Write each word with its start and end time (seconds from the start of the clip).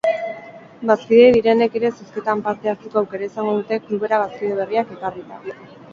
Bazkide 0.91 1.27
direnek 1.35 1.77
ere 1.81 1.91
zozketan 1.99 2.41
parte 2.47 2.73
hartzeko 2.73 3.03
aukera 3.03 3.27
izango 3.29 3.53
dute 3.61 3.81
klubera 3.85 4.23
bazkide 4.23 4.57
berriak 4.63 4.95
ekarrita. 4.97 5.43